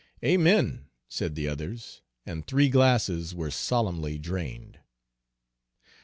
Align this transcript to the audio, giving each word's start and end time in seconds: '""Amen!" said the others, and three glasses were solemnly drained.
'""Amen!" 0.23 0.87
said 1.07 1.35
the 1.35 1.47
others, 1.47 2.01
and 2.25 2.47
three 2.47 2.69
glasses 2.69 3.35
were 3.35 3.51
solemnly 3.51 4.17
drained. 4.17 4.79